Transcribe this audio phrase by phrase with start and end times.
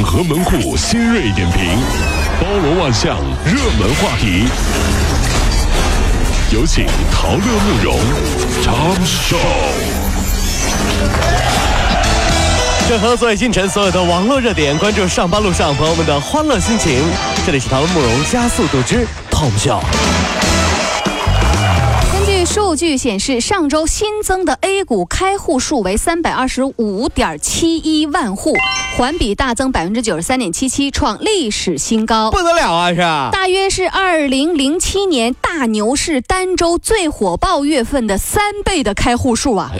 [0.00, 1.62] 网和门户新锐点评，
[2.40, 4.46] 包罗万象，热门话题。
[6.50, 7.98] 有请陶乐慕容
[8.62, 9.36] 长寿。
[12.88, 17.02] 整合所有星辰，所有的网络热点，关注上班路上朋友们的欢乐心情。
[17.44, 19.80] 这里是陶乐慕容加速度之 Tom Show。
[22.44, 28.54] 数据显示，上周新增的 A 股开户数为三百二十五点七一万户，
[28.96, 32.30] 环比大增百分之九十三点七七，创历史新高。
[32.30, 32.90] 不得了啊！
[32.90, 32.96] 是
[33.32, 39.70] 大约是二零零七年大牛市单周最火爆月份的三倍的开户数啊！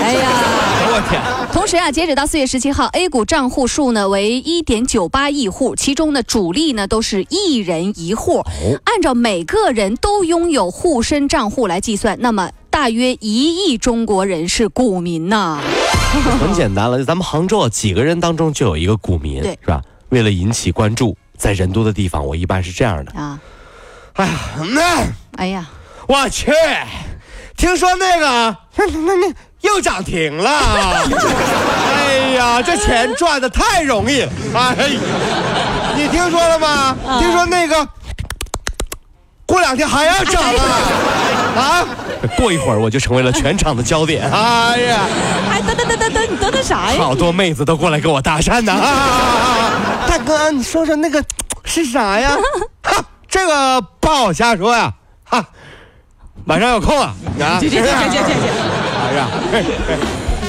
[0.00, 0.28] 哎呀，
[0.92, 1.20] 我天！
[1.52, 8.44] 同时啊，截止到四月十七号，A 股账户数呢为一点九八亿户，其中呢主力呢都是一人一户。
[8.84, 15.60] 按照每个人都拥有沪深账户来计算，那么大约一亿中国人是股民呢。
[16.40, 19.82] 很简单了，咱们杭州啊，几个人当中就有一个股民，对是吧？
[20.08, 23.12] 为了引起关注，在人多的地方，我一般是这样的。
[23.12, 23.38] 啊，
[24.14, 24.32] 哎呀，
[24.74, 25.04] 那
[25.36, 25.66] 哎呀，
[26.08, 26.50] 我去，
[27.56, 30.50] 听说那个那那那又涨停了。
[31.94, 34.32] 哎呀，这钱赚的太容易了。
[34.54, 35.00] 哎呀，
[35.94, 36.96] 你听说了吗？
[37.20, 37.86] 听说那个
[39.44, 40.78] 过两天还要涨啊？
[41.58, 41.86] 啊？
[42.36, 44.30] 过一会儿我就成为了全场的焦点。
[44.30, 45.00] 哎呀，
[45.50, 46.98] 哎，等等等等等，你等等啥呀？
[46.98, 48.72] 好多妹子都过来跟我搭讪呢。
[48.72, 51.22] 啊啊大哥，你说说那个
[51.64, 52.36] 是啥呀？
[52.82, 54.92] 哈，这个不好瞎说呀。
[55.24, 55.44] 哈，
[56.46, 57.14] 晚上有空啊？
[57.40, 58.32] 啊，谢谢谢谢谢谢
[58.98, 59.28] 哎呀，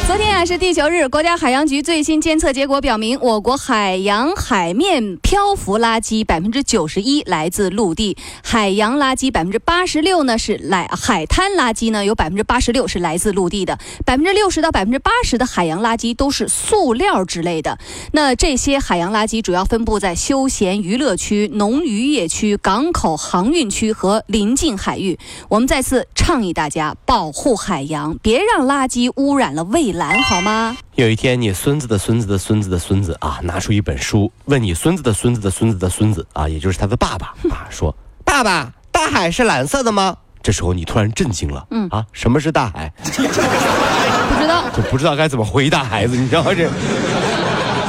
[0.09, 17.77] 昨天啊是地球日，国家海洋局最新监测结果表明，我国海洋海面漂浮垃圾百分之九十一来自陆地，海洋垃圾百分之八十六呢是来海滩垃圾呢有百分之八十六是来自陆地的，百分之六十到百分之八十的海洋垃圾都是塑料之类的。
[18.11, 25.20] 那这些海洋垃圾主要分布在休闲娱乐区、农渔业区、港口航运区和临近海域。
[25.49, 30.77] 我们再次倡议大家保护海洋，别让垃圾污染了未来蓝，好吗？
[30.95, 37.93] 有一天，你孙子的孙子的孙子的孙子啊，拿出一本书，问你孙子的孙子的孙子的孙子啊，也就是他的爸爸啊，说
[38.23, 42.89] ：“爸爸，大海是蓝色的吗？”这时候你突然震惊了，嗯啊，什么是大海？
[43.04, 44.64] 不知道。
[44.73, 46.43] 就不知道该怎么回答孩子，你知道？
[46.54, 46.70] 这。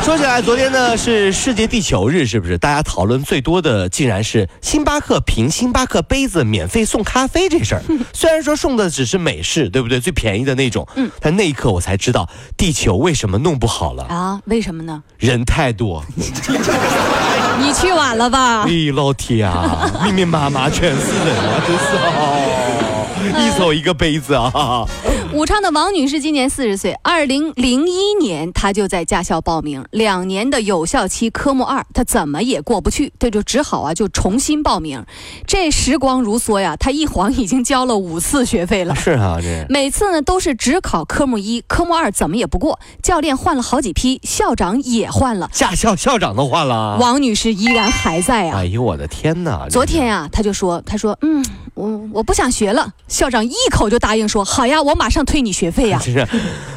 [0.03, 2.57] 说起来，昨天呢是世界地球日，是不是？
[2.57, 7.83] 大家讨论最多的竟然是星巴克凭星巴克杯子免费送咖啡这事儿。
[8.13, 10.01] 虽然说送的只是美式，对不对？
[10.01, 10.89] 最便宜的那种。
[10.97, 11.11] 嗯。
[11.21, 14.05] 但那一刻我才知道，地球为什么弄不好了。
[14.05, 14.41] 啊？
[14.47, 15.03] 为什么呢？
[15.19, 16.03] 人太多。
[16.17, 18.63] 你去晚了吧？
[18.63, 21.85] 哎，老天啊，密密麻麻全是人啊，真是
[22.17, 23.07] 哦，
[23.39, 24.87] 一手一个杯子啊。
[25.33, 35.05] 武昌的王女士今年四十岁，二零零一年她就在驾校报名，两年的有效期科目二，她怎么也过不去，这就只好啊就重新报名。
[35.47, 38.95] 这时光如梭呀，她一晃已经交了五次学费了。
[38.97, 46.99] 是啊，这每次呢都是只考科目一，科目二怎么也不过，教练换了好几批，校长也换了，驾校校长都换了。
[47.01, 48.59] 王女士依然还在啊。
[48.59, 49.69] 哎呦我的天哪！
[49.71, 52.93] 昨天呀、她就说，她说，嗯，我我不想学了。
[53.07, 56.01] 校长一口就答应说，好呀，我马上退你学费呀。
[56.03, 56.21] 真 是，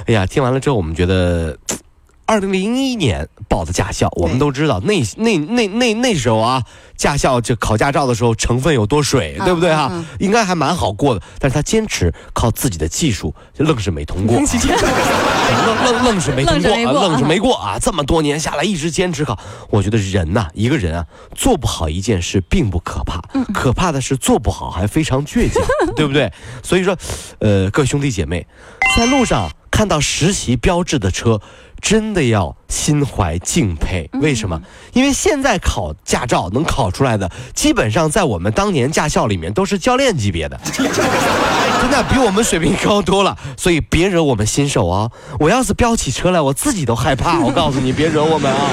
[0.07, 1.57] 哎呀，听完了之后，我们觉得，
[2.25, 6.63] 二零零一年报的驾校，我们都知道，那那那那那时候啊，
[6.95, 17.07] 驾校就考驾照的时候成分有多水，对不对哈、嗯应该还蛮好过的，但是他坚持靠自己的技术，就愣是没通过，愣愣愣是没通过，愣是没过啊。
[17.07, 17.53] 愣是没过。
[17.55, 17.77] 啊！
[17.79, 19.37] 这么多年下来，一直坚持考，
[19.69, 21.05] 我觉得人呐、一个人啊，
[21.35, 23.43] 做不好一件事并不可怕，嗯。
[23.53, 25.63] 可怕的是做不好还非常倔强，
[25.95, 26.31] 对不对？
[26.63, 26.95] 所以说，
[27.39, 28.45] 呃，各位兄弟姐妹，
[28.95, 31.41] 在路上看到实习标志的车，
[31.81, 34.07] 真的要心怀敬佩。
[34.21, 34.61] 为什么？
[34.93, 43.35] 因为现在考驾照能考出来的，基本上在我们当年驾校里面都是教练级别的， 真的比我们水平高多了。
[43.57, 45.09] 所以别惹我们新手啊！
[45.39, 47.39] 我要是飙起车来，我自己都害怕。
[47.41, 48.69] 我告诉你，别惹我们啊！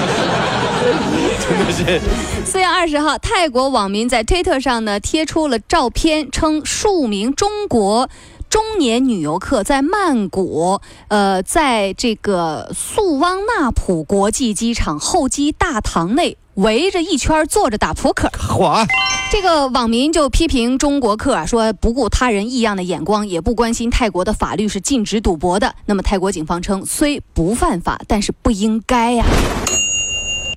[1.41, 1.99] 真的是。
[2.45, 8.11] 四月二十号，泰国网民在推特上呢贴出了照片，称数名中国。
[8.51, 18.29] 中年女游客在曼谷，呃，在这个素汪纳普国际机场候机大堂内围着一圈坐着打扑克。
[18.37, 18.85] 嚯！
[19.31, 25.77] 这个网民就批评中国客啊，说不顾他人异样的眼光，也不关心泰国的法律是禁止赌博的。
[25.87, 29.25] 那么泰国警方称，虽不犯法，但是不应该呀、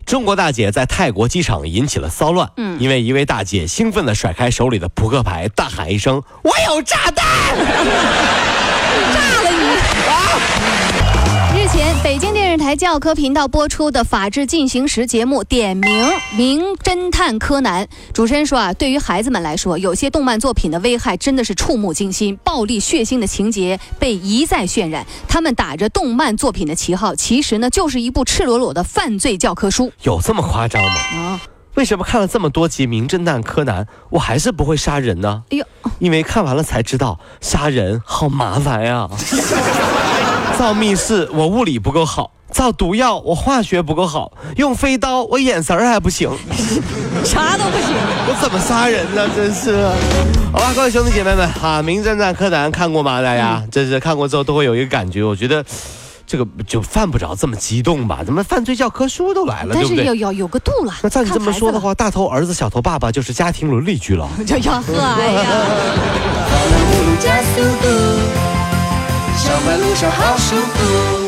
[0.05, 7.25] 中国大姐在泰国机场引起了骚乱，嗯因为一位大姐兴奋地甩开手里的扑克牌，大喊一声：“我有炸弹！”
[9.13, 9.57] 炸了你！
[11.25, 16.05] 日日前，北京电视台教科频道播出的《法制进行时》节目点名
[16.35, 25.07] 《名侦探柯南》，主持人说啊，对于孩子们来说，有些动漫作品的危害真的是触目惊心，暴力血腥的情节被一再渲染。
[25.29, 29.89] 他们打着动漫作品的旗号，其实呢就是一部赤裸裸的犯罪教科书。
[30.01, 30.91] 有这么夸张吗？
[31.15, 31.41] 啊，
[31.75, 35.43] 为什么看了这么多集《名侦探柯南》，我还是不会杀人呢？
[35.51, 35.65] 哎呦，
[35.99, 39.07] 因为看完了才知道杀人好麻烦呀。
[40.57, 46.29] 造密室我物理不够好，造毒药我化学不够好，用飞刀我眼神儿还不行，
[47.23, 47.95] 啥都不行。
[48.27, 49.27] 我怎么杀人呢？
[49.35, 49.87] 真是。
[50.51, 53.21] 好吧，各位兄弟姐妹们，哈，《名侦探柯南》看过吗？
[53.21, 55.63] 大家真是看过之后都会有一个感觉，我觉得。
[56.25, 58.23] 这个就犯不着这么激动吧？
[58.25, 59.97] 怎么犯罪教科书都来了，对不对？
[59.97, 60.93] 但是有有有个度了。
[61.03, 65.45] 那照你这么说的话，大头儿子小头爸爸就是家庭伦理剧了， 就要喝哎呀。
[69.43, 71.22] 上班路上好舒服。